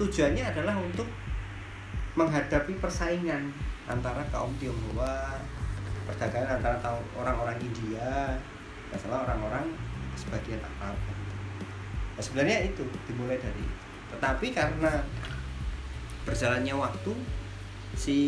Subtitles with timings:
[0.00, 1.04] tujuannya adalah untuk
[2.16, 3.52] menghadapi persaingan
[3.84, 5.36] antara kaum Tionghoa
[6.08, 8.34] perdagangan antara orang-orang India
[8.88, 9.76] masalah orang-orang
[10.16, 10.96] sebagian Arab
[12.16, 13.66] nah, sebenarnya itu dimulai dari
[14.10, 15.04] tetapi karena
[16.26, 17.12] berjalannya waktu
[17.94, 18.18] si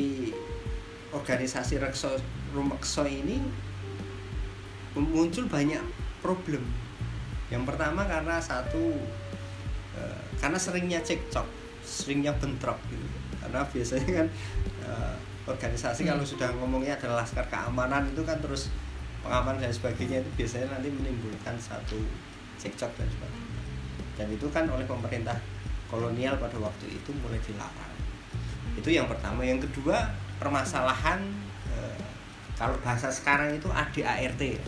[1.12, 2.16] organisasi Rekso
[2.52, 3.40] Rumekso ini
[4.96, 5.80] muncul banyak
[6.20, 6.64] problem.
[7.48, 8.96] Yang pertama karena satu
[9.96, 11.61] eh, karena seringnya cekcok
[11.92, 13.04] seringnya bentrok gitu.
[13.44, 14.26] Karena biasanya kan
[14.88, 15.14] eh,
[15.44, 18.72] organisasi kalau sudah ngomongnya adalah laskar keamanan itu kan terus
[19.20, 22.00] pengaman dan sebagainya itu biasanya nanti menimbulkan satu
[22.56, 23.60] cekcok dan sebagainya.
[24.16, 25.36] Dan itu kan oleh pemerintah
[25.92, 27.94] kolonial pada waktu itu mulai dilarang.
[28.80, 29.44] Itu yang pertama.
[29.44, 30.08] Yang kedua
[30.40, 31.20] permasalahan
[31.68, 32.00] eh,
[32.56, 34.64] kalau bahasa sekarang itu ADART ya.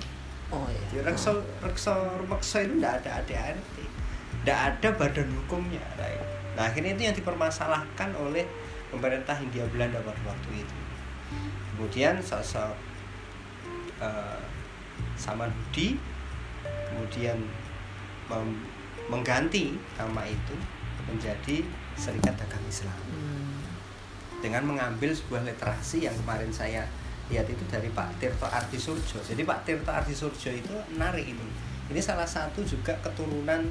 [0.52, 0.84] oh iya.
[0.92, 3.74] Di rekso rekso rekso itu tidak ada ADART
[4.44, 6.20] tidak ada badan hukumnya right?
[6.54, 8.46] Nah akhirnya itu yang dipermasalahkan oleh
[8.94, 10.76] pemerintah Hindia Belanda pada waktu itu.
[11.74, 12.78] Kemudian sosok
[13.98, 14.38] eh, uh,
[15.18, 15.98] Samanhudi
[16.64, 17.38] kemudian
[19.10, 20.54] mengganti nama itu
[21.04, 23.60] menjadi Serikat Dagang Islam hmm.
[24.40, 26.88] dengan mengambil sebuah literasi yang kemarin saya
[27.28, 29.20] lihat itu dari Pak Tirto Artisurjo.
[29.20, 31.46] Jadi Pak Tirto Artisurjo itu menarik ini.
[31.92, 33.68] Ini salah satu juga keturunan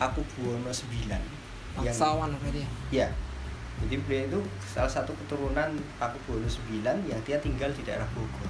[0.00, 1.43] Aku Buwono 9
[1.74, 2.70] Bangsawan berarti ya
[3.04, 3.08] ya.
[3.82, 5.66] Jadi beliau itu salah satu keturunan
[5.98, 8.46] Paku Buwono IX yang dia tinggal di daerah Bogor.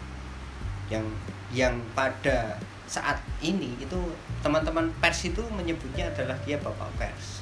[0.93, 1.09] Yang
[1.49, 3.97] yang pada saat ini itu
[4.45, 7.41] teman-teman pers itu menyebutnya adalah dia bapak pers.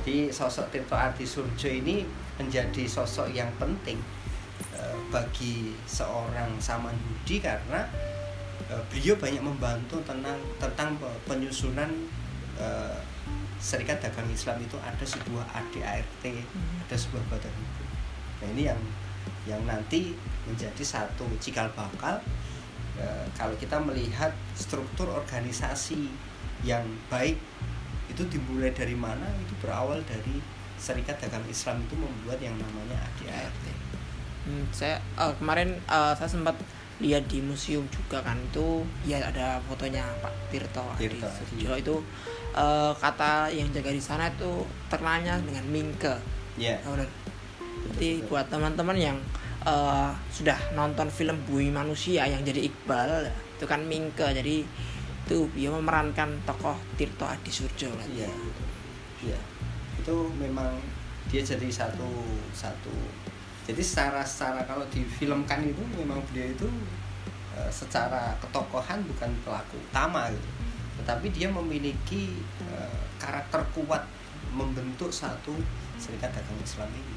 [0.00, 2.08] Jadi sosok Tirto Artisurjo ini
[2.40, 4.00] menjadi sosok yang penting
[4.72, 7.84] eh, bagi seorang Saman Budi karena
[8.72, 11.92] eh, beliau banyak membantu tentang tentang pe- penyusunan
[12.56, 12.96] eh,
[13.56, 16.24] Serikat Dagang Islam itu ada sebuah ADART,
[16.86, 17.88] ada sebuah badan hukum.
[18.42, 18.80] Nah ini yang
[19.46, 20.14] yang nanti
[20.46, 22.18] menjadi satu cikal bakal
[22.98, 26.10] eh, kalau kita melihat struktur organisasi
[26.62, 27.38] yang baik
[28.06, 30.38] itu dimulai dari mana itu berawal dari
[30.76, 33.64] Serikat Dagang Islam itu membuat yang namanya ADART.
[34.46, 36.54] Hmm, saya eh, kemarin eh, saya sempat
[36.96, 41.94] lihat di museum juga kan itu ya ada fotonya Pak Tirto Tirto, Sujo itu
[42.56, 46.16] eh, kata yang jaga di sana itu terkenalnya dengan Mingke
[46.56, 46.80] Ya.
[46.80, 47.08] Benar.
[47.96, 49.16] Jadi buat teman-teman yang
[49.62, 54.64] eh, sudah nonton film Bumi Manusia yang jadi Iqbal itu kan Mingke jadi
[55.26, 58.06] itu dia memerankan tokoh Tirto Adi Surjo lah.
[58.08, 58.30] Iya.
[59.20, 59.38] Iya.
[60.00, 60.80] Itu memang
[61.28, 62.08] dia jadi satu
[62.56, 62.92] satu.
[63.66, 66.68] Jadi secara secara kalau difilmkan itu memang beliau itu
[67.58, 70.48] eh, secara ketokohan bukan pelaku utama gitu.
[71.02, 74.06] Tetapi dia memiliki eh, karakter kuat
[74.54, 75.52] membentuk satu
[75.98, 77.16] serikat dagang Islam ini.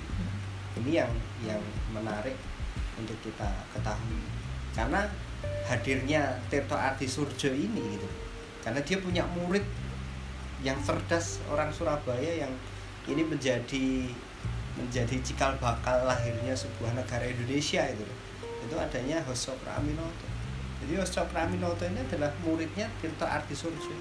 [0.82, 1.12] Ini yang
[1.46, 1.62] yang
[1.94, 2.36] menarik
[2.98, 4.22] untuk kita ketahui.
[4.74, 5.06] Karena
[5.70, 8.10] hadirnya Tirto Ardi Surjo ini gitu.
[8.66, 9.64] Karena dia punya murid
[10.66, 12.52] yang cerdas orang Surabaya yang
[13.08, 14.12] ini menjadi
[14.80, 18.08] menjadi cikal bakal lahirnya sebuah negara Indonesia itu
[18.64, 20.28] itu adanya Hoso Praminoto
[20.80, 23.92] jadi Hoso Praminoto ini adalah muridnya Tirto Ardi Surjo.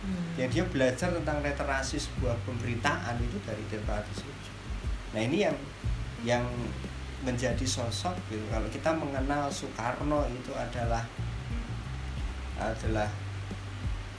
[0.00, 0.32] Hmm.
[0.40, 4.52] yang dia belajar tentang literasi sebuah pemberitaan itu dari Tirto Ardi Surjo
[5.16, 5.56] nah ini yang
[6.20, 6.44] yang
[7.20, 8.40] menjadi sosok gitu.
[8.48, 11.04] Kalau kita mengenal Soekarno itu adalah
[12.60, 13.08] adalah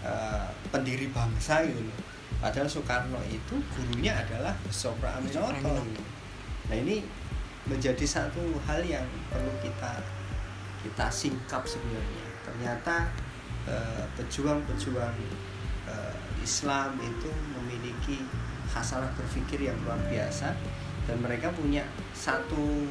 [0.02, 1.98] eh, pendiri bangsa gitu loh
[2.42, 5.62] padahal Soekarno itu gurunya adalah Sopra Aminoto
[6.68, 7.06] nah ini
[7.70, 10.02] menjadi satu hal yang perlu kita
[10.82, 13.14] kita singkap sebenarnya ternyata
[13.70, 15.16] eh, pejuang-pejuang
[15.86, 18.26] eh, Islam itu memiliki
[18.74, 20.58] hasanah berpikir yang luar biasa
[21.06, 21.86] dan mereka punya
[22.18, 22.90] satu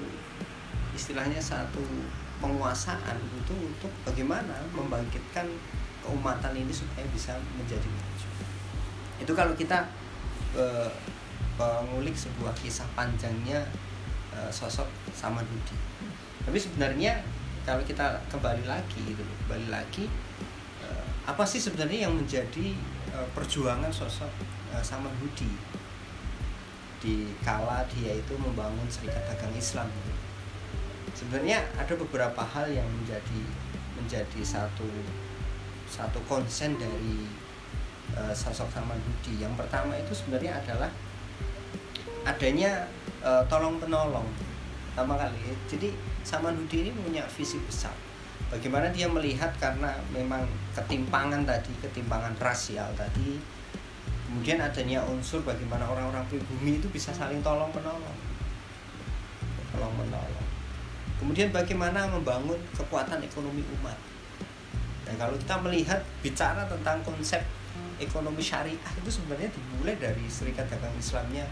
[0.94, 1.82] istilahnya satu
[2.40, 5.46] penguasaan itu untuk bagaimana membangkitkan
[6.00, 7.88] keumatan ini supaya bisa menjadi.
[9.20, 9.84] Itu kalau kita
[10.56, 10.90] eh,
[11.60, 13.62] mengulik sebuah kisah panjangnya
[14.32, 15.76] eh, sosok Samanhudi.
[16.40, 17.20] Tapi sebenarnya
[17.68, 20.08] kalau kita kembali lagi gitu kembali lagi
[20.80, 22.72] eh, apa sih sebenarnya yang menjadi
[23.12, 24.32] eh, perjuangan sosok
[24.72, 25.52] eh, Samanhudi
[27.00, 30.12] di kala dia itu membangun Serikat Dagang Islam gitu.
[31.16, 33.40] Sebenarnya ada beberapa hal yang menjadi
[33.96, 34.88] menjadi satu
[35.88, 37.24] satu konsen dari
[38.16, 39.42] eh, sosok Samanhudi.
[39.42, 40.90] Yang pertama itu sebenarnya adalah
[42.26, 42.86] adanya
[43.22, 44.26] eh, tolong penolong
[44.90, 45.54] pertama kali.
[45.70, 45.94] Jadi
[46.26, 47.94] Samanhudi ini punya visi besar.
[48.50, 50.42] Bagaimana dia melihat karena memang
[50.74, 53.60] ketimpangan tadi, ketimpangan rasial tadi
[54.30, 58.14] kemudian adanya unsur bagaimana orang-orang pribumi itu bisa saling tolong menolong
[59.74, 60.46] tolong menolong
[61.18, 63.98] kemudian bagaimana membangun kekuatan ekonomi umat
[65.02, 67.42] dan kalau kita melihat bicara tentang konsep
[68.00, 71.44] ekonomi syariah itu sebenarnya dimulai dari Serikat Dagang Islamnya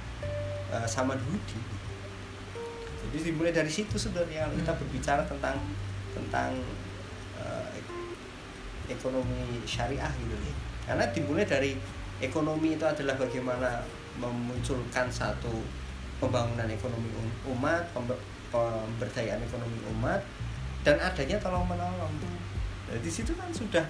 [0.72, 1.78] uh, sama Dudi
[3.08, 4.44] jadi dimulai dari situ sebenarnya.
[4.44, 5.56] Kalau kita berbicara tentang
[6.12, 6.50] tentang
[7.40, 7.68] uh,
[8.90, 10.36] ekonomi syariah gitu.
[10.84, 11.72] Karena dimulai dari
[12.20, 13.80] ekonomi itu adalah bagaimana
[14.20, 15.62] memunculkan satu
[16.18, 17.86] pembangunan ekonomi um-, umat,
[18.50, 20.20] pemberdayaan ekonomi umat
[20.84, 22.12] dan adanya tolong menolong.
[22.88, 23.84] Jadi di situ kan sudah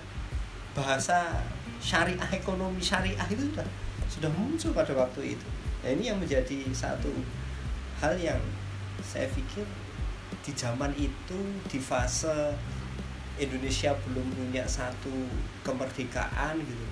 [0.79, 1.43] bahasa
[1.79, 3.67] syariah ekonomi syariah itu sudah
[4.09, 5.47] sudah muncul pada waktu itu.
[5.85, 7.13] Nah, ini yang menjadi satu
[8.03, 8.41] hal yang
[9.03, 9.63] saya pikir
[10.43, 11.39] di zaman itu
[11.71, 12.55] di fase
[13.39, 15.13] Indonesia belum punya satu
[15.63, 16.87] kemerdekaan gitu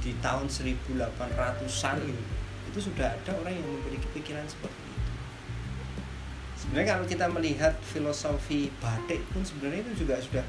[0.00, 2.24] di tahun 1800-an gitu
[2.70, 5.10] itu sudah ada orang yang memiliki pikiran seperti itu
[6.56, 10.44] sebenarnya kalau kita melihat filosofi batik pun sebenarnya itu juga sudah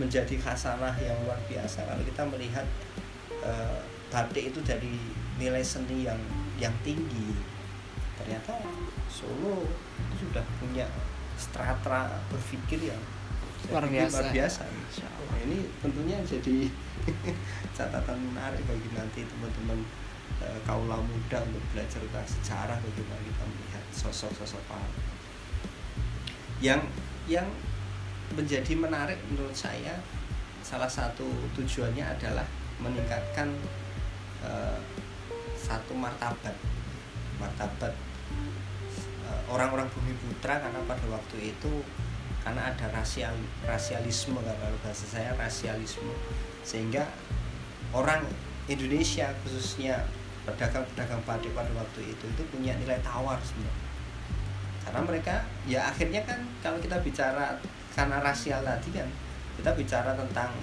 [0.00, 1.84] menjadi khasanah yang luar biasa.
[1.84, 2.64] Kalau kita melihat
[3.44, 4.96] uh, batik itu dari
[5.36, 6.18] nilai seni yang
[6.56, 7.32] yang tinggi
[8.20, 8.52] ternyata
[9.08, 9.64] Solo
[9.96, 10.84] itu sudah punya
[11.40, 13.00] strata berpikir yang
[13.72, 14.62] luar biasa, luar biasa.
[15.00, 16.68] Nah, ini tentunya jadi
[17.76, 19.80] catatan menarik bagi nanti teman-teman
[20.40, 24.88] e, kaula muda untuk belajar tentang sejarah bagaimana kita melihat sosok-sosok Pak.
[26.60, 26.84] Yang
[27.24, 27.48] yang
[28.34, 29.98] menjadi menarik menurut saya.
[30.60, 32.46] Salah satu tujuannya adalah
[32.78, 33.50] meningkatkan
[34.44, 34.50] e,
[35.60, 36.54] satu martabat.
[37.40, 37.92] Martabat
[39.24, 41.84] eh, orang-orang bumi putra karena pada waktu itu
[42.40, 43.36] karena ada rasial
[43.68, 46.12] rasialisme kalau bahasa saya rasialisme.
[46.64, 47.04] Sehingga
[47.92, 48.24] orang
[48.68, 50.04] Indonesia khususnya
[50.48, 53.88] pedagang-pedagang batik pada waktu itu itu punya nilai tawar sebenarnya.
[54.80, 55.34] Karena mereka
[55.68, 57.60] ya akhirnya kan kalau kita bicara
[57.94, 59.08] karena rasial tadi kan
[59.58, 60.54] kita bicara tentang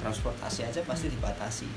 [0.00, 1.68] transportasi aja pasti dibatasi.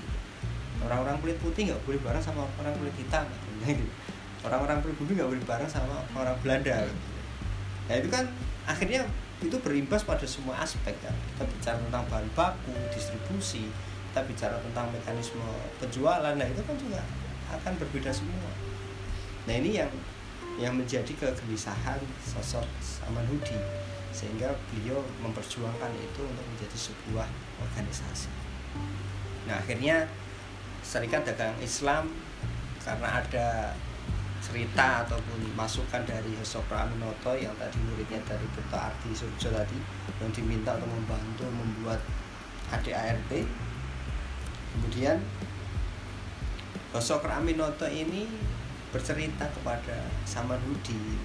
[0.81, 3.25] Orang-orang kulit putih nggak boleh bareng sama orang kulit hitam.
[4.45, 6.85] Orang-orang pribumi nggak boleh bareng sama orang Belanda.
[6.85, 7.09] Gitu.
[7.89, 8.23] ya itu kan
[8.63, 9.03] akhirnya
[9.41, 11.13] itu berimbas pada semua aspek kan.
[11.33, 13.69] Kita bicara tentang bahan baku distribusi
[14.11, 15.39] kita bicara tentang mekanisme
[15.79, 16.99] penjualan nah itu kan juga
[17.47, 18.51] akan berbeda semua.
[19.47, 19.87] Nah ini yang
[20.59, 23.55] yang menjadi kegelisahan sosok Samanhudi
[24.11, 27.27] sehingga beliau memperjuangkan itu untuk menjadi sebuah
[27.63, 28.29] organisasi.
[29.47, 30.07] Nah akhirnya
[30.81, 32.09] Serikat Dagang Islam
[32.81, 33.71] karena ada
[34.41, 38.89] cerita ataupun masukan dari Hesopra Aminoto yang tadi muridnya dari Dr.
[38.89, 39.77] Ardi Surjo tadi
[40.17, 42.01] yang diminta untuk membantu membuat
[42.73, 43.29] ADART
[44.73, 45.21] kemudian
[46.91, 48.27] Hesopra Aminoto ini
[48.91, 51.15] bercerita kepada Samanhudi.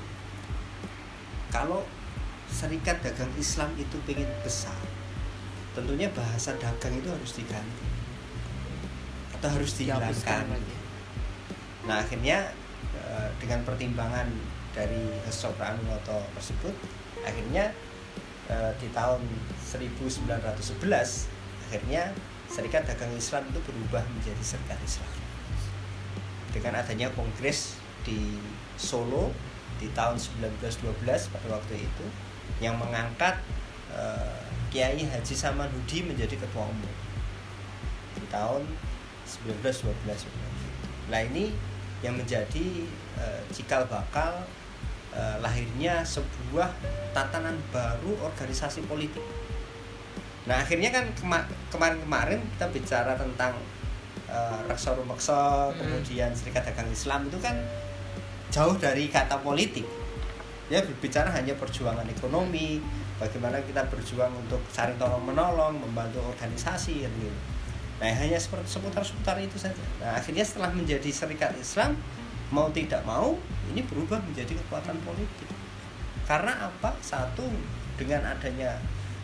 [1.50, 1.82] Kalau
[2.50, 4.78] serikat dagang Islam itu pengen besar.
[5.76, 7.86] Tentunya bahasa dagang itu harus diganti.
[9.36, 10.48] Atau harus dihilangkan.
[11.86, 12.50] nah akhirnya
[13.06, 14.28] Eh, dengan pertimbangan
[14.74, 16.74] dari Sopra Aminoto tersebut
[17.24, 17.72] akhirnya
[18.52, 19.24] uh, di tahun
[19.64, 20.84] 1911
[21.66, 22.12] akhirnya
[22.46, 25.10] Serikat Dagang Islam itu berubah menjadi Serikat Islam.
[26.52, 28.36] Dengan adanya kongres di
[28.76, 29.32] Solo
[29.80, 32.06] di tahun 1912 pada waktu itu
[32.62, 33.38] yang mengangkat
[33.92, 34.40] uh,
[34.72, 36.92] Kiai Haji Samanhudi menjadi ketua umum
[38.16, 38.64] di tahun
[39.26, 39.92] 1912
[41.06, 41.54] nah ini
[42.04, 42.84] yang menjadi
[43.16, 44.44] uh, cikal bakal
[45.16, 46.68] uh, lahirnya sebuah
[47.16, 49.24] tatanan baru organisasi politik.
[50.46, 51.04] Nah akhirnya kan
[51.72, 53.56] kemarin-kemarin kita bicara tentang
[54.28, 55.76] uh, Reksa Rumeksa, hmm.
[55.80, 57.56] kemudian Serikat Dagang Islam itu kan
[58.52, 59.88] jauh dari kata politik.
[60.66, 62.82] Ya berbicara hanya perjuangan ekonomi,
[63.22, 67.30] bagaimana kita berjuang untuk saling tolong menolong, membantu organisasi gitu
[67.96, 69.80] Nah hanya seputar-seputar itu saja.
[70.04, 71.96] Nah akhirnya setelah menjadi serikat Islam
[72.52, 73.40] mau tidak mau
[73.72, 75.48] ini berubah menjadi kekuatan politik.
[76.28, 76.92] Karena apa?
[77.00, 77.46] Satu
[77.96, 78.76] dengan adanya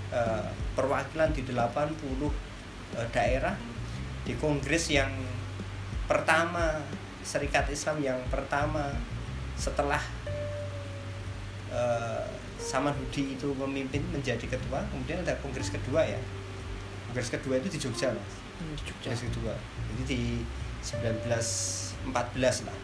[0.08, 2.32] uh, perwakilan di 80 uh,
[2.96, 3.52] eh, daerah
[4.24, 5.12] di kongres yang
[6.08, 6.80] pertama
[7.20, 8.88] serikat Islam yang pertama
[9.54, 10.00] setelah
[11.72, 12.22] uh,
[12.62, 16.20] Samanhudi itu memimpin menjadi ketua kemudian ada kongres kedua ya.
[17.10, 18.32] Kongres kedua itu di Jogja mas.
[18.86, 19.10] Jogja.
[19.10, 19.54] Kedua.
[19.90, 20.22] Jadi di
[20.84, 22.78] 1914 lah.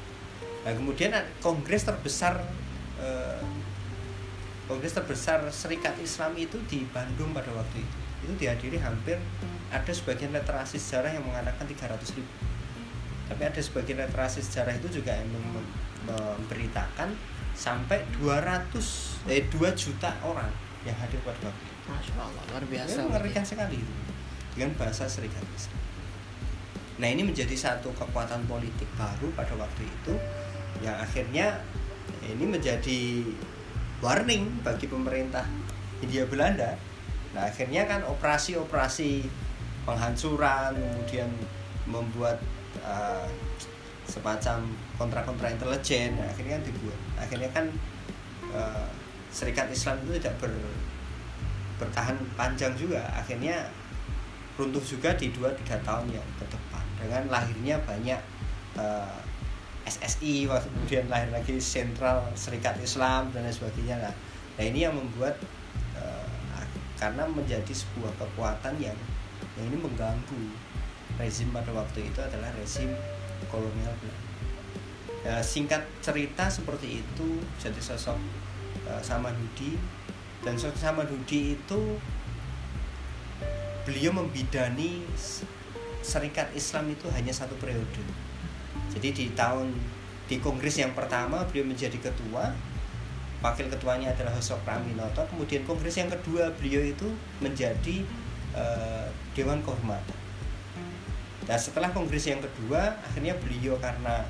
[0.66, 2.42] Nah kemudian kongres terbesar
[2.98, 3.40] eh,
[4.66, 7.96] kongres terbesar Serikat Islam itu di Bandung pada waktu itu.
[8.26, 9.16] Itu dihadiri hampir
[9.70, 12.32] ada sebagian literasi sejarah yang mengatakan 300 ribu.
[13.28, 15.72] Tapi ada sebagian literasi sejarah itu juga yang mem-
[16.08, 17.12] memberitakan
[17.58, 20.46] sampai 200 eh 2 juta orang
[20.86, 22.98] yang hadir pada waktu itu Masya Allah luar biasa.
[23.10, 23.94] Mengerikan sekali itu
[24.54, 25.82] dengan bahasa Serikat Islam.
[27.02, 30.14] Nah ini menjadi satu kekuatan politik baru pada waktu itu
[30.86, 31.58] yang akhirnya
[32.22, 33.26] ini menjadi
[33.98, 35.42] warning bagi pemerintah
[35.98, 36.78] Hindia Belanda.
[37.34, 39.26] Nah akhirnya kan operasi-operasi
[39.82, 41.30] penghancuran kemudian
[41.88, 42.38] membuat
[42.84, 43.26] uh,
[44.08, 44.64] semacam
[44.96, 46.16] kontra-kontra intelijen.
[46.16, 46.98] Nah, akhirnya kan dibuat.
[47.20, 47.66] Akhirnya kan
[48.56, 48.88] uh,
[49.28, 50.52] Serikat Islam itu tidak ber,
[51.76, 53.04] bertahan panjang juga.
[53.12, 53.68] Akhirnya
[54.58, 56.84] runtuh juga di 2-3 tahun yang ke depan.
[56.98, 58.20] Dengan lahirnya banyak
[58.74, 59.18] eh,
[59.86, 64.02] SSI kemudian lahir lagi Sentral Serikat Islam dan lain sebagainya.
[64.02, 64.14] Lah
[64.58, 65.38] nah ini yang membuat
[65.94, 66.64] eh,
[66.98, 68.98] karena menjadi sebuah kekuatan yang
[69.54, 70.42] yang ini mengganggu
[71.14, 72.90] rezim pada waktu itu adalah rezim
[73.46, 73.94] kolonial
[75.26, 77.28] Ya, singkat cerita seperti itu
[77.58, 78.16] jadi sosok
[78.86, 79.74] uh, Samanhudi
[80.46, 81.80] dan sosok Samanhudi itu
[83.82, 85.02] beliau membidani
[85.98, 88.00] Serikat Islam itu hanya satu periode.
[88.94, 89.74] Jadi di tahun
[90.30, 92.54] di kongres yang pertama beliau menjadi ketua,
[93.44, 95.24] wakil ketuanya adalah Hosok Praminoto.
[95.28, 97.08] Kemudian kongres yang kedua beliau itu
[97.44, 98.04] menjadi
[98.56, 100.27] eh, Dewan Kehormatan.
[101.48, 104.20] Dan setelah kongres yang kedua, akhirnya beliau karena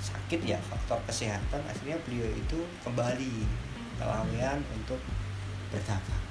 [0.00, 3.44] sakit ya faktor kesehatan, akhirnya beliau itu kembali
[4.00, 4.96] ke Lawean untuk
[5.68, 6.24] berdagang.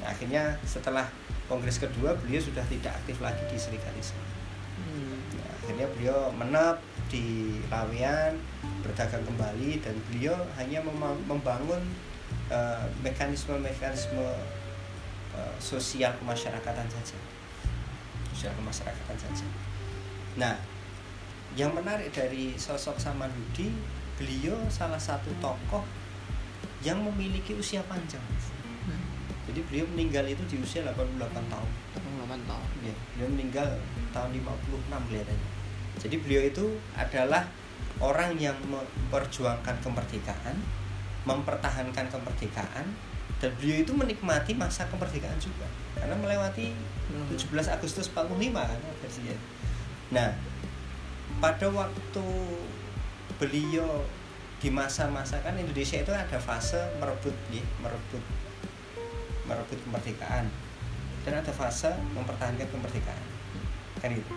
[0.00, 1.04] Nah, akhirnya setelah
[1.52, 4.24] kongres kedua beliau sudah tidak aktif lagi di Serikat Islam.
[4.80, 5.20] Hmm.
[5.36, 6.80] Nah, akhirnya beliau menep
[7.12, 8.40] di Lawean
[8.80, 10.80] berdagang kembali dan beliau hanya
[11.28, 11.84] membangun
[12.48, 14.32] eh, mekanisme-mekanisme
[15.36, 17.35] eh, sosial kemasyarakatan saja
[18.36, 19.46] sosial kemasyarakatan saja
[20.36, 20.52] nah
[21.56, 23.72] yang menarik dari sosok Samanhudi
[24.20, 25.80] beliau salah satu tokoh
[26.84, 28.20] yang memiliki usia panjang
[28.86, 29.02] Hmm.
[29.50, 31.18] jadi beliau meninggal itu di usia 88
[31.50, 31.70] tahun
[32.26, 32.68] 88 tahun.
[32.82, 33.68] Ya, beliau meninggal
[34.10, 35.50] tahun 56 kelihatannya.
[35.96, 36.64] Jadi beliau itu
[36.98, 37.48] adalah
[38.02, 40.56] orang yang memperjuangkan kemerdekaan,
[41.24, 42.86] mempertahankan kemerdekaan
[43.42, 45.68] dan beliau itu menikmati masa kemerdekaan juga.
[45.96, 46.72] Karena melewati
[47.06, 47.30] Hmm.
[47.30, 49.36] 17 Agustus 45 kan versinya.
[50.10, 50.28] Nah,
[51.38, 52.26] pada waktu
[53.38, 54.02] beliau
[54.58, 58.22] di masa-masa kan Indonesia itu ada fase merebut ya, merebut
[59.46, 60.50] merebut kemerdekaan.
[61.22, 63.24] Dan ada fase mempertahankan kemerdekaan.
[64.02, 64.34] Kan itu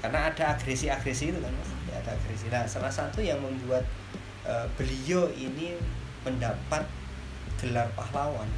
[0.00, 1.70] karena ada agresi-agresi itu kan mas.
[1.92, 2.48] Ya, ada agresi.
[2.48, 3.84] Nah salah satu yang membuat
[4.46, 5.76] eh, beliau ini
[6.24, 6.86] mendapat
[7.60, 8.48] gelar pahlawan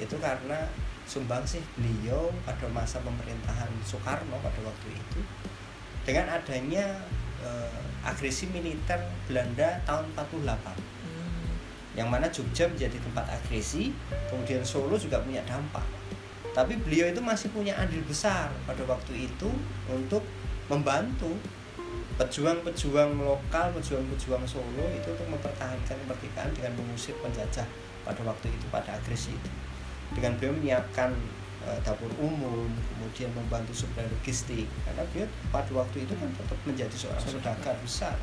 [0.00, 0.66] itu karena
[1.04, 5.20] sumbangsih beliau pada masa pemerintahan Soekarno pada waktu itu
[6.08, 7.04] dengan adanya
[7.44, 11.52] eh, agresi militer Belanda tahun 48 Hmm.
[11.94, 13.92] yang mana Jogja menjadi tempat agresi,
[14.26, 15.84] kemudian Solo juga punya dampak.
[16.56, 19.50] Tapi beliau itu masih punya andil besar pada waktu itu
[19.90, 20.22] untuk
[20.66, 21.34] membantu
[22.18, 27.66] pejuang-pejuang lokal, pejuang-pejuang Solo itu untuk mempertahankan kemerdekaan dengan mengusir penjajah
[28.04, 29.50] pada waktu itu pada agresi itu.
[30.14, 31.10] Dengan beliau menyiapkan
[31.64, 34.68] eh, dapur umum, kemudian membantu suplai logistik.
[34.84, 38.14] Karena beliau pada waktu itu kan tetap menjadi seorang saudagar besar.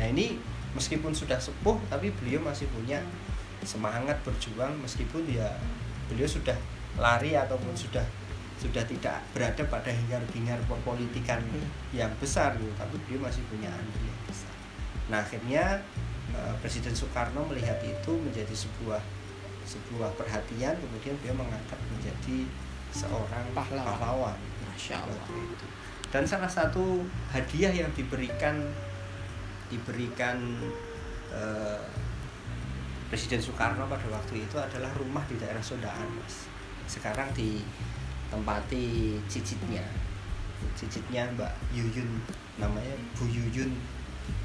[0.00, 0.40] Nah ini
[0.72, 3.00] meskipun sudah sepuh tapi beliau masih punya
[3.64, 5.48] semangat berjuang meskipun ya
[6.06, 6.54] beliau sudah
[6.94, 8.04] lari ataupun sudah
[8.58, 11.66] sudah tidak berada pada hingar-bingar perpolitikan Hmm.
[11.94, 14.54] yang besar gitu tapi beliau masih punya andil yang besar.
[15.10, 15.64] Nah akhirnya
[16.34, 19.00] eh, Presiden Soekarno melihat itu menjadi sebuah
[19.68, 22.48] sebuah perhatian kemudian beliau mengangkat menjadi
[22.88, 23.84] seorang Pahlawan.
[23.84, 25.28] pahlawan Masya Allah.
[25.28, 25.66] itu.
[26.08, 28.64] Dan salah satu hadiah yang diberikan
[29.68, 30.40] diberikan
[31.28, 31.84] eh,
[33.08, 36.44] Presiden Soekarno pada waktu itu adalah rumah di daerah Sondaan, Mas.
[36.84, 39.84] Sekarang ditempati cicitnya.
[40.76, 42.20] Cicitnya Mbak Yuyun
[42.60, 43.72] namanya Bu Yuyun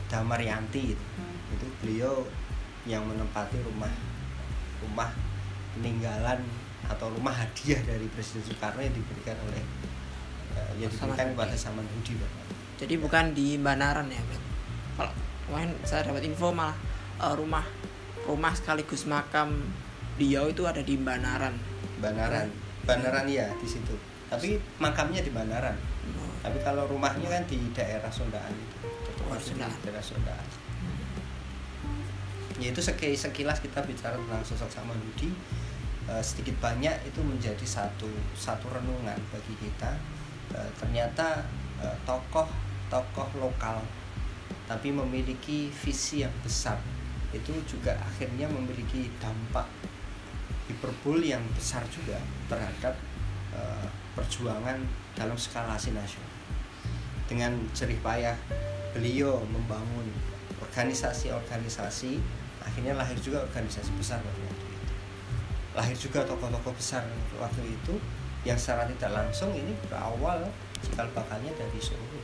[0.08, 1.06] Damaryanti itu.
[1.54, 2.26] Itu beliau
[2.84, 3.92] yang menempati rumah
[4.84, 5.10] rumah
[5.80, 6.44] peninggalan
[6.92, 9.64] atau rumah hadiah dari Presiden Soekarno yang diberikan oleh
[10.60, 12.46] eh, yang diberikan kepada Samanhudi Bapak.
[12.84, 14.40] Jadi bukan di Banaran ya, Bro?
[15.00, 15.14] Kalau
[15.48, 16.76] kemarin saya dapat info malah
[17.24, 17.64] eh, rumah
[18.28, 19.64] rumah sekaligus makam
[20.20, 21.56] beliau itu ada di Banaran.
[22.04, 22.52] Banaran.
[22.84, 23.96] Banaran ya di situ.
[24.28, 25.78] Tapi makamnya di Banaran.
[26.20, 28.83] Oh, Tapi kalau rumahnya kan di daerah Sondaan itu.
[29.34, 29.74] Tetap Oh, masih Sondaan.
[29.74, 30.48] di daerah Sondaan.
[32.62, 35.34] Ya itu seki- sekilas kita bicara tentang sosok Samanhudi
[36.04, 39.96] Eh, sedikit banyak itu menjadi satu satu renungan bagi kita.
[40.52, 41.40] Eh, ternyata
[41.80, 42.44] eh, tokoh
[42.92, 43.80] tokoh lokal
[44.68, 46.76] tapi memiliki visi yang besar
[47.32, 49.66] itu juga akhirnya memiliki dampak
[50.68, 52.16] hiperbol yang besar juga
[52.48, 52.96] terhadap
[53.52, 54.78] uh, perjuangan
[55.18, 56.30] dalam skalasi nasional
[57.28, 58.38] dengan jerih payah
[58.94, 60.08] beliau membangun
[60.62, 62.22] organisasi-organisasi
[62.64, 64.68] akhirnya lahir juga organisasi besar waktu itu
[65.74, 67.04] lahir juga tokoh-tokoh besar
[67.42, 67.98] waktu itu
[68.48, 70.46] yang secara tidak langsung ini berawal
[70.80, 72.22] cikal bakalnya dari Solo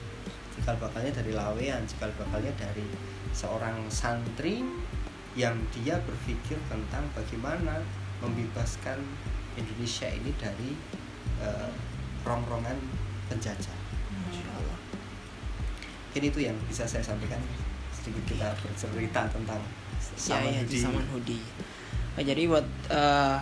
[0.56, 2.86] cikal bakalnya dari Lawean cikal bakalnya dari
[3.34, 4.64] seorang santri
[5.38, 7.80] yang dia berpikir tentang bagaimana
[8.20, 9.00] membebaskan
[9.56, 10.76] Indonesia ini dari
[11.40, 11.72] uh,
[12.28, 12.76] rongrongan
[13.32, 13.89] penjajah.
[16.18, 17.38] Ini itu yang bisa saya sampaikan
[17.94, 19.62] sedikit kita bercerita tentang
[20.00, 20.80] Saman ya, Hudi.
[20.80, 21.40] Saman Hudi.
[22.18, 23.38] Nah, jadi buat uh,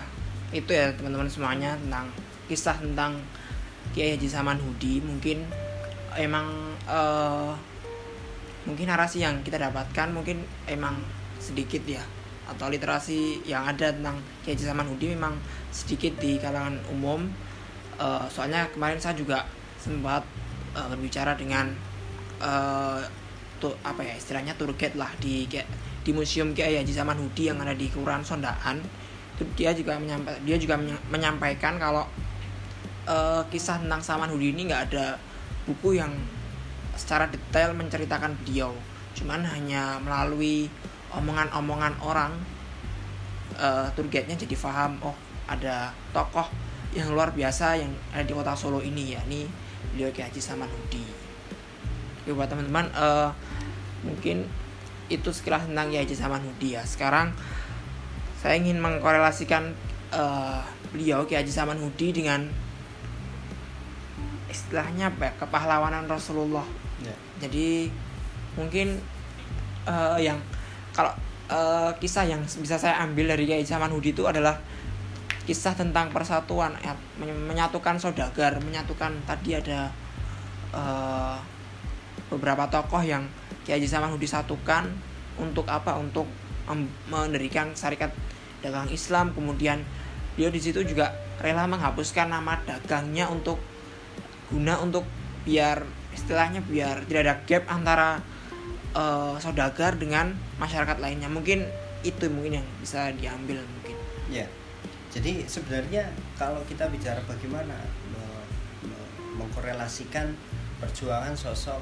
[0.52, 2.08] itu ya teman-teman semuanya tentang
[2.48, 3.20] kisah tentang
[3.92, 5.44] Kiai Haji Saman Hudi mungkin
[6.16, 6.48] emang
[6.88, 7.52] uh,
[8.68, 11.00] mungkin narasi yang kita dapatkan mungkin emang
[11.40, 12.04] sedikit ya
[12.48, 15.36] atau literasi yang ada tentang Kiai Haji Saman Hudi memang
[15.72, 17.28] sedikit di kalangan umum
[18.00, 19.44] uh, soalnya kemarin saya juga
[19.80, 20.24] sempat
[20.78, 21.74] uh, berbicara dengan
[22.42, 23.02] uh,
[23.58, 25.50] tuh apa ya istilahnya tour guide lah di
[26.08, 28.80] di museum Kiai Haji Saman Hudi yang ada di Kelurahan Sondaan.
[29.38, 30.76] Itu dia juga menyampaikan dia juga
[31.12, 32.06] menyampaikan kalau
[33.10, 35.20] uh, kisah tentang Saman Hudi ini nggak ada
[35.68, 36.14] buku yang
[36.96, 38.72] secara detail menceritakan beliau.
[39.18, 40.70] Cuman hanya melalui
[41.12, 42.32] omongan-omongan orang
[43.58, 45.16] uh, tour guide-nya jadi paham oh
[45.48, 46.46] ada tokoh
[46.96, 49.48] yang luar biasa yang ada di kota Solo ini ya ini
[49.94, 51.17] beliau Kiai Haji Samanhudi
[52.28, 53.32] Oke buat teman-teman uh,
[54.04, 54.44] mungkin
[55.08, 56.84] itu sekilas tentang Kiai Haji Samanhudi ya.
[56.84, 57.32] Sekarang
[58.36, 59.72] saya ingin mengkorelasikan
[60.12, 60.60] uh,
[60.92, 62.52] beliau Kiai Haji Samanhudi dengan
[64.52, 66.68] istilahnya apa ya, kepahlawanan Rasulullah.
[67.00, 67.16] Ya.
[67.48, 67.88] jadi
[68.60, 69.00] mungkin
[69.88, 70.36] uh, yang
[70.92, 71.16] kalau
[71.48, 74.60] uh, kisah yang bisa saya ambil dari Kiai Zaman Hudi itu adalah
[75.48, 76.92] kisah tentang persatuan ya,
[77.24, 79.88] menyatukan saudagar menyatukan tadi ada
[80.76, 81.40] uh,
[82.30, 83.26] beberapa tokoh yang
[83.64, 84.88] Kiai Zaman Hudi satukan
[85.38, 85.96] untuk apa?
[86.00, 86.28] Untuk
[87.08, 88.12] mendirikan syarikat
[88.60, 89.32] dagang Islam.
[89.32, 89.84] Kemudian
[90.36, 93.62] dia di situ juga rela menghapuskan nama dagangnya untuk
[94.52, 95.04] guna untuk
[95.44, 95.84] biar
[96.16, 98.10] istilahnya biar tidak ada gap antara
[98.96, 101.32] uh, saudagar dengan masyarakat lainnya.
[101.32, 101.64] Mungkin
[102.04, 103.98] itu mungkin yang bisa diambil mungkin.
[104.32, 104.48] Ya.
[105.08, 107.74] Jadi sebenarnya kalau kita bicara bagaimana
[109.38, 110.34] mengkorelasikan
[110.82, 111.80] perjuangan sosok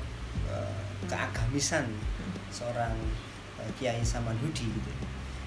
[0.52, 1.90] uh, keagamisan
[2.50, 2.94] seorang
[3.62, 4.92] uh, Kiai Samanhudi gitu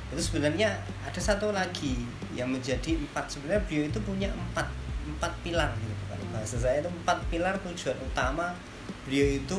[0.09, 0.73] itu sebenarnya
[1.05, 2.01] ada satu lagi
[2.33, 4.65] yang menjadi empat sebenarnya beliau itu punya empat
[5.05, 8.57] empat pilar gitu kalau bahasa saya itu empat pilar tujuan utama
[9.05, 9.59] beliau itu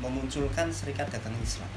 [0.00, 1.68] memunculkan Serikat Dagang Islam.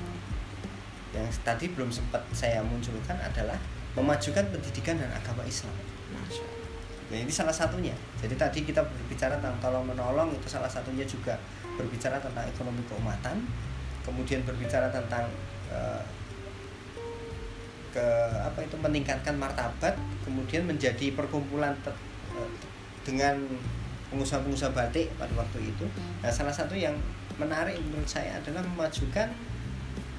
[1.13, 3.59] Yang tadi belum sempat saya munculkan adalah
[3.93, 5.71] memajukan pendidikan dan agama Islam.
[7.12, 7.93] Ya, ini salah satunya.
[8.17, 11.38] Jadi tadi kita berbicara tentang tolong menolong itu salah satunya juga
[11.75, 13.43] berbicara tentang ekonomi keumatan,
[14.05, 15.25] kemudian berbicara tentang
[15.73, 16.03] uh,
[17.93, 18.07] ke
[18.41, 19.93] apa itu meningkatkan martabat,
[20.25, 21.93] kemudian menjadi perkumpulan te,
[22.33, 22.49] uh,
[23.05, 23.38] dengan
[24.13, 25.86] pengusaha-pengusaha batik pada waktu itu.
[26.21, 26.93] Nah, salah satu yang
[27.41, 29.29] menarik menurut saya adalah memajukan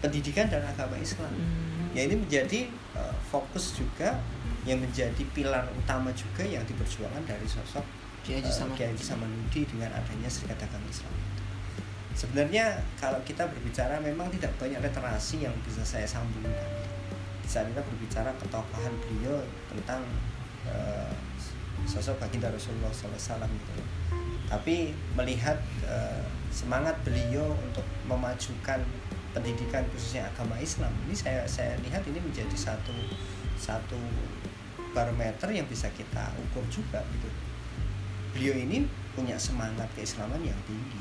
[0.02, 1.30] pendidikan dan agama Islam.
[1.30, 1.94] Hmm.
[1.94, 2.66] Ya ini menjadi
[2.98, 4.18] uh, fokus juga
[4.66, 7.84] yang menjadi pilar utama juga yang diperjuangkan dari sosok
[8.24, 11.12] Kiai uh, Samanudi dengan adanya Serikat Dagang Islam.
[12.16, 16.64] Sebenarnya kalau kita berbicara memang tidak banyak literasi yang bisa saya sambungkan.
[17.44, 20.00] Saat kita berbicara ketokohan beliau tentang
[20.64, 21.12] uh,
[21.84, 23.72] sosok baginda Rasulullah SAW gitu.
[24.48, 28.80] Tapi melihat uh, semangat beliau untuk memajukan
[29.36, 32.94] pendidikan khususnya agama Islam ini saya saya lihat ini menjadi satu
[33.58, 33.98] satu
[34.94, 37.28] barometer yang bisa kita ukur juga gitu
[38.34, 41.00] beliau ini punya semangat keislaman yang tinggi.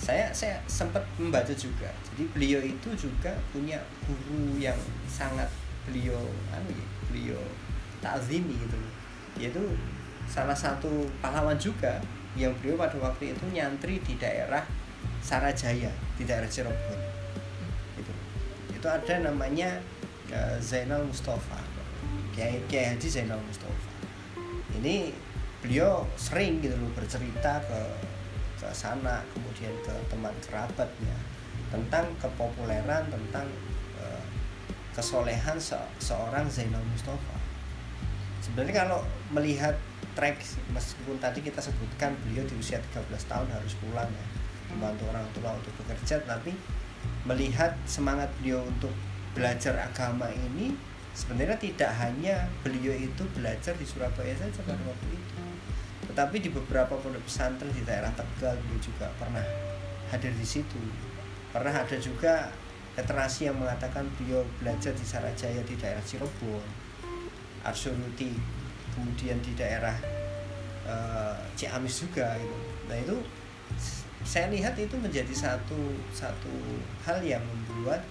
[0.00, 1.92] Saya saya sempat membaca juga.
[2.10, 3.78] Jadi beliau itu juga punya
[4.08, 4.76] guru yang
[5.06, 5.46] sangat
[5.86, 6.18] beliau
[6.54, 7.42] anu ya beliau
[7.98, 8.78] takzimi gitu
[9.38, 9.62] yaitu
[10.26, 11.98] salah satu pahlawan juga
[12.38, 14.64] yang beliau pada waktu itu nyantri di daerah
[15.22, 16.98] Sarajaya di daerah Cirebon.
[17.98, 18.12] Itu
[18.74, 19.78] itu ada namanya
[20.34, 21.60] uh, Zainal Mustafa.
[22.32, 23.92] Kiai Kiai Haji Zainal Mustafa.
[24.80, 25.12] Ini
[25.62, 27.80] beliau sering gitu loh bercerita ke
[28.58, 31.16] ke sana kemudian ke teman kerabatnya
[31.70, 33.46] tentang kepopuleran tentang
[33.98, 34.26] uh,
[34.92, 37.38] kesolehan se seorang Zainal Mustafa.
[38.42, 39.78] Sebenarnya kalau melihat
[40.12, 40.36] track
[40.74, 44.26] meskipun tadi kita sebutkan beliau di usia 13 tahun harus pulang ya
[44.72, 46.52] membantu orang tua untuk bekerja tapi
[47.24, 48.92] melihat semangat beliau untuk
[49.32, 50.76] belajar agama ini
[51.16, 55.51] sebenarnya tidak hanya beliau itu belajar di Surabaya saja pada waktu itu
[56.08, 59.44] tetapi di beberapa pondok pesantren di daerah Tegal beliau juga pernah
[60.10, 60.80] hadir di situ.
[61.54, 62.50] Pernah ada juga
[62.98, 66.60] literasi yang mengatakan beliau belajar di Sarajaya di daerah Cirebon
[67.64, 68.36] Arsuruti
[68.92, 69.96] kemudian di daerah
[70.84, 72.58] uh, Ciamis juga gitu.
[72.90, 73.16] Nah itu
[74.22, 76.52] saya lihat itu menjadi satu satu
[77.06, 78.04] hal yang membuat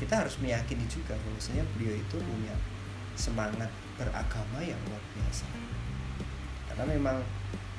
[0.00, 2.54] kita harus meyakini juga bahwasanya beliau itu punya
[3.14, 5.46] semangat beragama yang luar biasa
[6.76, 7.18] karena memang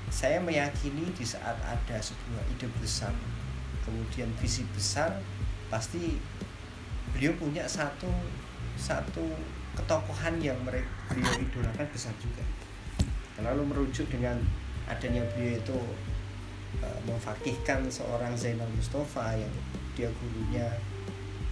[0.10, 3.14] saya meyakini di saat ada sebuah ide besar
[3.88, 5.16] kemudian visi besar
[5.72, 6.20] pasti
[7.16, 8.12] beliau punya satu
[8.76, 9.24] satu
[9.78, 12.44] ketokohan yang mereka beliau idolakan besar juga.
[13.38, 14.42] Lalu merujuk dengan
[14.90, 15.80] adanya beliau itu
[16.82, 19.54] uh, memfakihkan seorang Zainal Mustafa yang
[19.94, 20.68] dia gurunya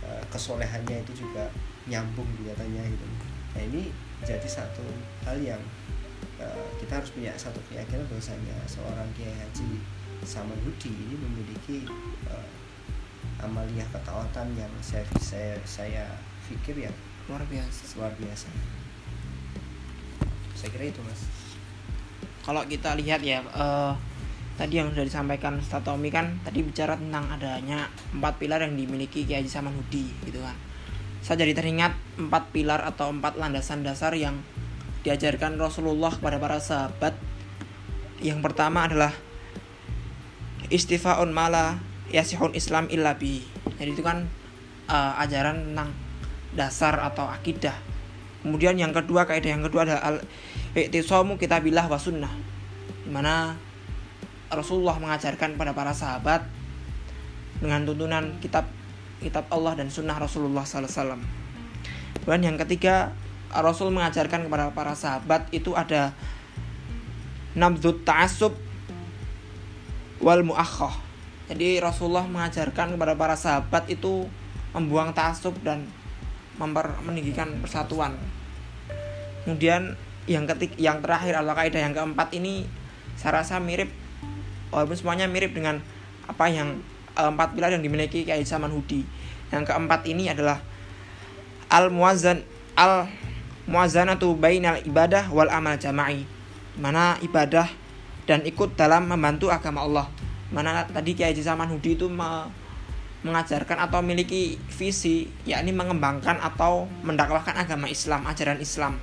[0.02, 1.50] uh, kesolehannya itu juga
[1.86, 3.06] nyambung kelihatannya gitu.
[3.54, 3.84] Nah ini
[4.26, 4.86] jadi satu
[5.30, 5.62] hal yang
[6.46, 9.82] uh, kita harus punya satu keyakinan bahwasanya seorang Kiai Haji
[10.22, 11.90] Samanhudi ini memiliki
[12.30, 12.50] uh,
[13.42, 16.06] amalia ketaatan yang saya saya saya
[16.46, 16.92] pikir ya
[17.26, 17.82] luar biasa.
[17.98, 18.48] luar biasa.
[20.54, 21.26] Saya kira itu mas.
[22.46, 23.98] Kalau kita lihat ya uh,
[24.56, 29.26] tadi yang sudah disampaikan Ustaz Tommy kan tadi bicara tentang adanya empat pilar yang dimiliki
[29.26, 30.56] Kiai Haji Samanhudi gitu kan.
[31.26, 34.38] Saya jadi teringat empat pilar atau empat landasan dasar yang
[35.06, 37.14] diajarkan Rasulullah kepada para sahabat
[38.26, 39.14] yang pertama adalah
[40.74, 41.78] istifaun mala
[42.10, 43.46] yasihun islam illa bi.
[43.78, 44.26] Jadi itu kan
[44.90, 45.94] uh, ajaran tentang
[46.58, 47.78] dasar atau akidah.
[48.42, 50.18] Kemudian yang kedua kaidah yang kedua adalah al
[50.74, 52.34] i'tisamu kitabillah wa sunnah.
[53.06, 53.54] Di mana
[54.50, 56.50] Rasulullah mengajarkan pada para sahabat
[57.62, 58.66] dengan tuntunan kitab
[59.22, 61.22] kitab Allah dan sunnah Rasulullah SAW.
[62.26, 63.14] Dan yang ketiga
[63.62, 66.12] Rasul mengajarkan kepada para sahabat itu ada
[67.56, 68.52] nabdut ta'asub
[70.20, 70.92] wal muakhah.
[71.46, 74.26] Jadi Rasulullah mengajarkan kepada para sahabat itu
[74.74, 75.88] membuang ta'asub dan
[76.58, 78.18] memper, meninggikan persatuan.
[79.46, 79.94] Kemudian
[80.26, 82.66] yang ketik yang terakhir al kaidah yang keempat ini
[83.14, 83.94] saya rasa mirip
[84.74, 85.80] walaupun semuanya mirip dengan
[86.26, 86.82] apa yang
[87.14, 89.06] uh, empat pilar yang dimiliki Kiai Zaman Hudi
[89.54, 90.58] yang keempat ini adalah
[91.70, 92.42] al muazzan
[92.74, 93.06] al
[93.66, 96.26] muazzanatu bainal ibadah wal amal jama'i.
[96.78, 97.70] Mana ibadah
[98.30, 100.08] dan ikut dalam membantu agama Allah.
[100.54, 102.50] Mana tadi Kiai Zaman Hudi itu me
[103.26, 109.02] mengajarkan atau memiliki visi yakni mengembangkan atau mendakwahkan agama Islam ajaran Islam.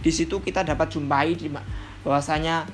[0.00, 1.36] Di situ kita dapat jumpai
[2.00, 2.64] bahwasanya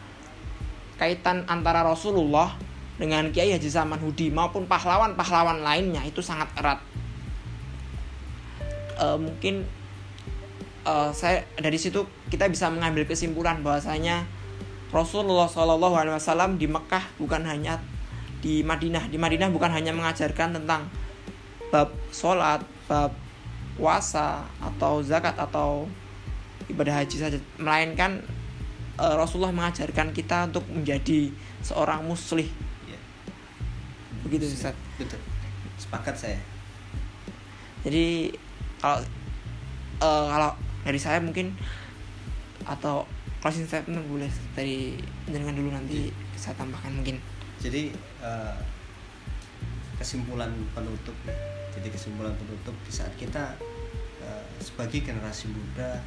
[1.03, 2.55] kaitan antara Rasulullah
[2.95, 6.79] dengan Kiai Haji Zaman Hudi maupun pahlawan-pahlawan lainnya itu sangat erat.
[9.01, 9.67] E, mungkin
[10.85, 14.25] e, saya dari situ kita bisa mengambil kesimpulan bahwasanya
[14.91, 17.79] Rasulullah Shallallahu Alaihi Wasallam di Mekah bukan hanya
[18.43, 19.07] di Madinah.
[19.07, 20.91] Di Madinah bukan hanya mengajarkan tentang
[21.71, 23.15] bab sholat, bab
[23.79, 25.87] puasa atau zakat atau
[26.67, 27.39] ibadah haji saja.
[27.63, 28.19] Melainkan
[28.99, 31.31] uh, Rasulullah mengajarkan kita untuk menjadi
[31.63, 32.51] seorang muslih.
[32.91, 32.99] Ya.
[34.27, 34.75] begitu Ustaz.
[34.99, 35.23] Betul.
[35.79, 36.41] Sepakat saya.
[37.87, 38.35] Jadi
[38.83, 39.01] kalau
[40.03, 40.53] uh, kalau
[40.85, 41.53] dari saya mungkin
[42.65, 43.05] atau
[43.41, 46.37] closing statement boleh dari dengan dulu nanti ya.
[46.37, 47.17] saya tambahkan mungkin
[47.61, 48.57] jadi uh,
[49.97, 51.37] kesimpulan penutup ya
[51.77, 53.57] jadi kesimpulan penutup di saat kita
[54.25, 56.01] uh, sebagai generasi muda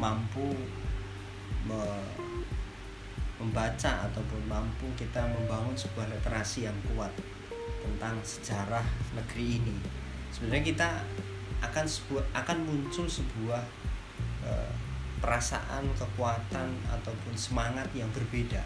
[0.00, 0.56] mampu
[1.68, 1.80] me
[3.34, 7.10] membaca ataupun mampu kita membangun sebuah literasi yang kuat
[7.82, 9.76] tentang sejarah negeri ini
[10.30, 10.88] sebenarnya kita
[11.60, 13.60] akan sebuah akan muncul sebuah
[14.44, 14.52] e,
[15.24, 18.60] perasaan kekuatan ataupun semangat yang berbeda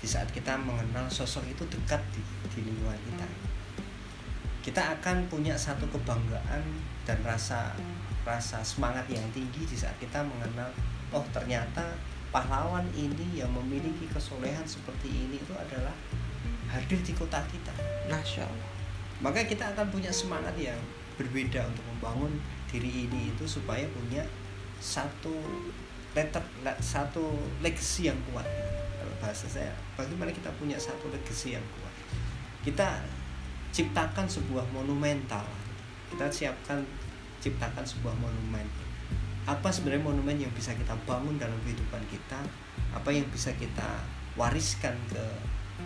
[0.00, 2.20] di saat kita mengenal sosok itu dekat di,
[2.52, 3.26] di lingkungan kita
[4.64, 6.64] kita akan punya satu kebanggaan
[7.04, 7.76] dan rasa
[8.24, 10.72] rasa semangat yang tinggi di saat kita mengenal
[11.12, 11.84] oh ternyata
[12.34, 15.94] pahlawan ini yang memiliki kesolehan seperti ini itu adalah
[16.74, 17.70] hadir di kota kita.
[18.10, 18.70] Masya Allah.
[19.22, 20.74] Maka kita akan punya semangat yang
[21.14, 22.34] berbeda untuk membangun
[22.66, 24.26] diri ini itu supaya punya
[24.78, 25.34] satu
[26.14, 26.42] letter
[26.78, 27.24] satu
[27.58, 28.46] legacy yang kuat
[28.98, 29.74] kalau bahasa saya.
[29.98, 31.94] Bagaimana kita punya satu legacy yang kuat?
[32.62, 33.02] Kita
[33.74, 35.44] ciptakan sebuah monumental.
[36.08, 36.86] Kita siapkan
[37.42, 38.64] ciptakan sebuah monumen.
[39.44, 42.40] Apa sebenarnya monumen yang bisa kita bangun dalam kehidupan kita?
[42.96, 44.00] Apa yang bisa kita
[44.38, 45.24] wariskan ke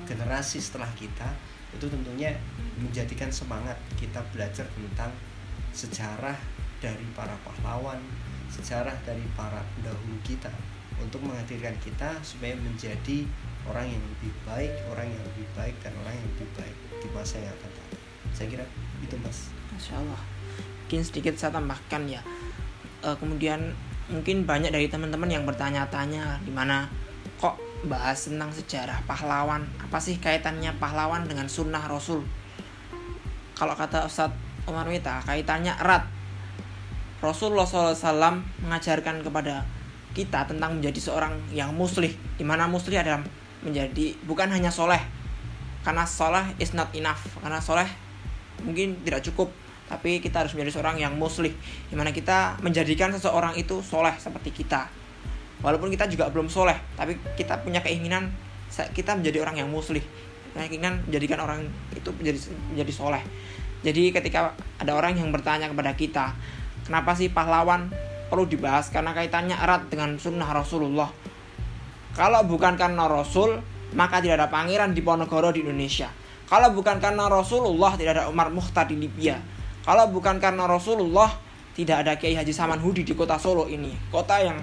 [0.06, 1.26] generasi setelah kita?
[1.74, 2.36] Itu tentunya
[2.78, 5.10] menjadikan semangat kita belajar tentang
[5.74, 6.38] sejarah
[6.78, 7.98] dari para pahlawan,
[8.48, 10.50] sejarah dari para pendahulu kita
[10.98, 13.28] untuk menghadirkan kita supaya menjadi
[13.68, 17.38] orang yang lebih baik, orang yang lebih baik dan orang yang lebih baik di masa
[17.38, 18.02] yang akan datang.
[18.34, 18.64] Saya kira
[19.04, 19.52] itu mas.
[19.76, 20.20] Masya Allah.
[20.84, 22.20] Mungkin sedikit saya tambahkan ya.
[23.04, 23.76] E, kemudian
[24.08, 26.88] mungkin banyak dari teman-teman yang bertanya-tanya di mana
[27.38, 32.26] kok bahas tentang sejarah pahlawan apa sih kaitannya pahlawan dengan sunnah rasul
[33.54, 34.34] kalau kata Ustadz
[34.66, 36.17] Umar Wita kaitannya erat
[37.18, 38.14] Rasulullah SAW
[38.62, 39.66] mengajarkan kepada
[40.14, 43.26] kita tentang menjadi seorang yang muslih di mana muslih adalah
[43.62, 45.02] menjadi bukan hanya soleh.
[45.82, 47.18] Karena soleh is not enough.
[47.42, 47.86] Karena soleh
[48.62, 49.50] mungkin tidak cukup
[49.88, 51.54] tapi kita harus menjadi seorang yang muslih
[51.88, 54.86] di mana kita menjadikan seseorang itu soleh seperti kita.
[55.58, 58.30] Walaupun kita juga belum soleh tapi kita punya keinginan
[58.94, 60.02] kita menjadi orang yang muslih.
[60.54, 62.38] Keinginan menjadikan orang itu menjadi
[62.74, 63.22] menjadi soleh.
[63.82, 66.34] Jadi ketika ada orang yang bertanya kepada kita
[66.88, 67.92] kenapa sih pahlawan
[68.32, 71.12] perlu dibahas karena kaitannya erat dengan sunnah Rasulullah
[72.16, 73.60] kalau bukan karena Rasul
[73.92, 76.08] maka tidak ada pangeran di Ponorogo di Indonesia
[76.48, 81.32] kalau bukan karena Rasulullah tidak ada Umar Mukhtar di Libya kalau bukan karena Rasulullah,
[81.72, 83.88] tidak ada Kiai Haji Saman Hudi di kota Solo ini.
[84.12, 84.60] Kota yang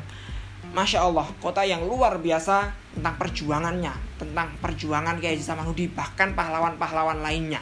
[0.69, 3.89] Masya Allah, kota yang luar biasa tentang perjuangannya,
[4.21, 7.57] tentang perjuangan Kiai Haji Saman Hudi, bahkan pahlawan-pahlawan lainnya.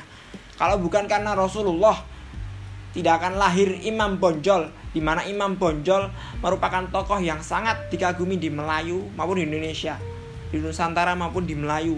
[0.60, 2.04] Kalau bukan karena Rasulullah,
[2.94, 8.54] tidak akan lahir Imam Bonjol, di mana Imam Bonjol merupakan tokoh yang sangat dikagumi di
[8.54, 9.98] Melayu maupun di Indonesia,
[10.54, 11.98] di Nusantara maupun di Melayu.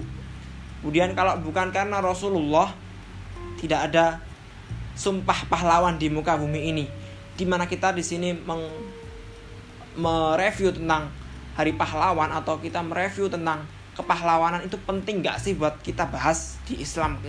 [0.80, 2.72] Kemudian kalau bukan karena Rasulullah,
[3.60, 4.24] tidak ada
[4.96, 6.86] sumpah pahlawan di muka bumi ini
[7.36, 8.32] di mana kita di sini
[9.96, 11.12] mereview tentang
[11.56, 16.80] hari pahlawan atau kita mereview tentang kepahlawanan itu penting gak sih buat kita bahas di
[16.84, 17.20] Islam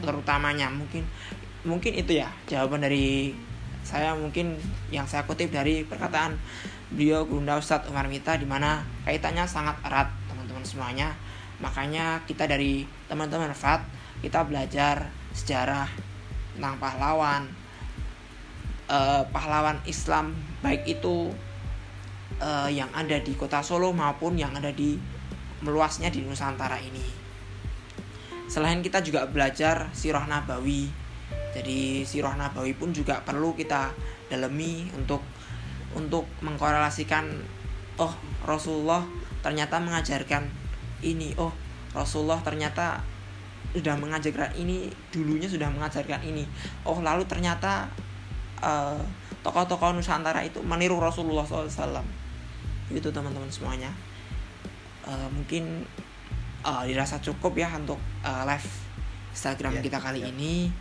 [0.00, 1.04] terutamanya mungkin
[1.64, 3.32] mungkin itu ya jawaban dari
[3.84, 4.56] saya mungkin
[4.88, 6.36] yang saya kutip dari perkataan
[6.92, 11.12] beliau Gunda Ustadz Umar Mita di mana kaitannya sangat erat teman-teman semuanya
[11.60, 13.84] makanya kita dari teman-teman Fat
[14.20, 15.88] kita belajar sejarah
[16.56, 17.42] tentang pahlawan
[18.88, 20.32] uh, pahlawan Islam
[20.64, 21.32] baik itu
[22.40, 24.96] uh, yang ada di kota Solo maupun yang ada di
[25.64, 27.04] meluasnya di Nusantara ini.
[28.44, 30.92] Selain kita juga belajar sirah nabawi,
[31.54, 33.94] jadi sirah nabawi pun juga perlu kita
[34.26, 35.22] dalami untuk
[35.94, 37.30] untuk mengkorelasikan
[38.02, 38.10] oh
[38.42, 39.06] Rasulullah
[39.38, 40.50] ternyata mengajarkan
[41.06, 41.54] ini oh
[41.94, 42.98] Rasulullah ternyata
[43.74, 46.46] sudah mengajarkan ini dulunya sudah mengajarkan ini.
[46.86, 47.90] Oh lalu ternyata
[49.44, 52.00] tokoh tokoh-tokoh Nusantara itu meniru Rasulullah SAW
[52.88, 53.90] itu teman-teman semuanya.
[55.04, 55.84] Uh, mungkin
[56.64, 58.64] uh, dirasa cukup ya untuk uh, live
[59.36, 60.32] Instagram yeah, kita kali yeah.
[60.32, 60.72] ini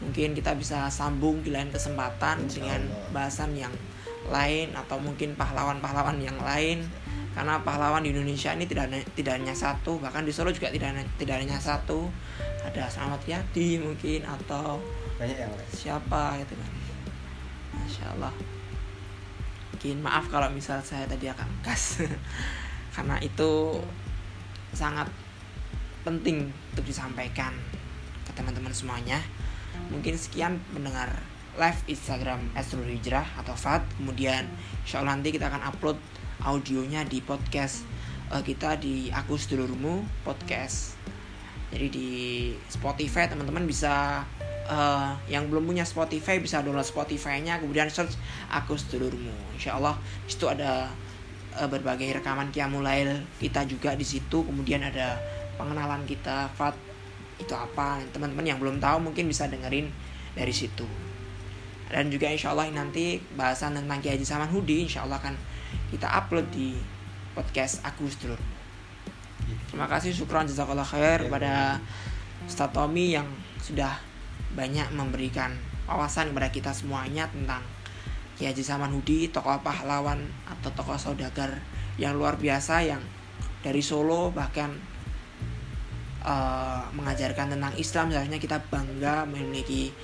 [0.00, 2.84] mungkin kita bisa sambung di lain kesempatan dengan
[3.16, 3.72] bahasan yang
[4.28, 6.84] lain atau mungkin pahlawan-pahlawan yang lain.
[7.36, 11.36] Karena pahlawan di Indonesia ini tidak tidak hanya satu bahkan di Solo juga tidak tidak
[11.44, 12.08] hanya satu.
[12.64, 14.80] Ada Selamat Yadi mungkin atau
[15.20, 15.70] banyak yang lain.
[15.70, 16.72] siapa gitu kan.
[17.76, 18.34] Masya Allah.
[19.76, 22.00] Mungkin maaf kalau misal saya tadi akan gas
[22.96, 23.76] karena itu
[24.72, 25.08] sangat
[26.02, 27.52] penting untuk disampaikan
[28.24, 29.20] ke teman-teman semuanya
[29.88, 31.12] mungkin sekian mendengar
[31.56, 33.82] live Instagram Astro Hijrah atau FAT.
[33.96, 34.44] Kemudian
[34.84, 35.96] insya Allah nanti kita akan upload
[36.44, 37.82] audionya di podcast
[38.30, 40.94] uh, kita di aku sedulurmu podcast.
[41.72, 42.10] Jadi di
[42.70, 44.22] Spotify teman-teman bisa
[44.70, 48.14] uh, yang belum punya Spotify bisa download Spotify-nya kemudian search
[48.46, 49.98] aku sedulurmu Insya Allah
[50.30, 50.86] situ ada
[51.58, 54.44] uh, berbagai rekaman kiamulail kita juga di situ.
[54.44, 55.18] Kemudian ada
[55.56, 56.76] pengenalan kita Fat
[57.36, 58.00] itu apa?
[58.12, 59.88] Teman-teman yang belum tahu mungkin bisa dengerin
[60.32, 60.84] dari situ.
[61.86, 65.38] Dan juga insya Allah nanti bahasan tentang Kiai Haji Saman Hudi insya Allah akan
[65.90, 66.74] kita upload di
[67.36, 68.40] podcast aku sedulur
[69.70, 71.78] terima kasih syukron jazakallah khair kepada
[72.48, 73.28] Ustaz Tommy yang
[73.60, 74.00] sudah
[74.56, 75.52] banyak memberikan
[75.84, 77.60] wawasan kepada kita semuanya tentang
[78.36, 81.60] Kiai Haji Saman Hudi, tokoh pahlawan atau tokoh saudagar
[81.96, 83.00] yang luar biasa yang
[83.64, 84.76] dari Solo bahkan
[86.26, 89.94] uh, mengajarkan tentang Islam seharusnya kita bangga memiliki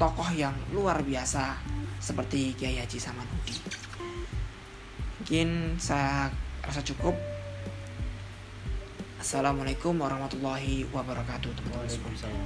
[0.00, 1.60] tokoh yang luar biasa
[2.02, 3.54] seperti Kiai Haji Samanudi
[5.22, 6.26] Mungkin saya
[6.66, 7.14] rasa cukup.
[9.22, 11.86] Assalamualaikum warahmatullahi wabarakatuh teman-teman
[12.18, 12.42] semua.